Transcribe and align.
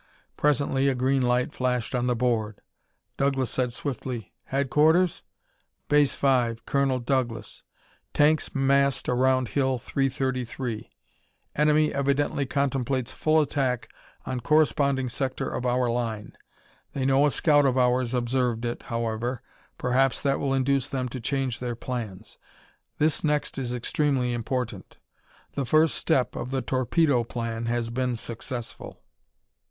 Presently 0.35 0.87
a 0.89 0.95
green 0.95 1.21
light 1.21 1.53
flashed 1.53 1.93
on 1.93 2.07
the 2.07 2.15
board. 2.15 2.59
Douglas 3.17 3.51
said 3.51 3.71
swiftly: 3.71 4.33
"Headquarters? 4.45 5.21
Base 5.89 6.15
5, 6.15 6.65
Colonel 6.65 6.97
Douglas. 6.97 7.61
Tanks 8.11 8.55
massed 8.55 9.07
around 9.07 9.49
Hill 9.49 9.77
333; 9.77 10.89
enemy 11.55 11.93
evidently 11.93 12.47
contemplates 12.47 13.11
full 13.11 13.41
attack 13.41 13.89
on 14.25 14.39
corresponding 14.39 15.07
sector 15.07 15.47
of 15.47 15.67
our 15.67 15.87
line. 15.87 16.35
They 16.93 17.05
know 17.05 17.27
a 17.27 17.29
scout 17.29 17.67
of 17.67 17.77
ours 17.77 18.15
observed 18.15 18.65
it, 18.65 18.81
however; 18.81 19.43
perhaps 19.77 20.19
that 20.23 20.39
will 20.39 20.55
induce 20.55 20.89
them 20.89 21.09
to 21.09 21.19
change 21.21 21.59
their 21.59 21.75
plans. 21.75 22.39
This 22.97 23.23
next 23.23 23.59
is 23.59 23.71
extremely 23.71 24.33
important: 24.33 24.97
_The 25.55 25.67
first 25.67 25.93
step 25.93 26.35
of 26.35 26.49
the 26.49 26.63
Torpedo 26.63 27.23
Plan 27.23 27.67
has 27.67 27.91
been 27.91 28.15
successful!" 28.15 29.03